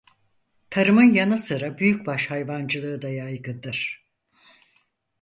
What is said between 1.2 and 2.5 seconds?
sıra büyükbaş